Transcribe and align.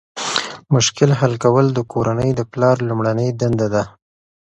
مشکل 0.73 1.09
حل 1.19 1.33
کول 1.43 1.65
د 1.73 1.79
کورنۍ 1.91 2.29
د 2.35 2.41
پلار 2.51 2.77
لومړنۍ 2.87 3.29
دنده 3.41 3.67
ده. 3.73 3.83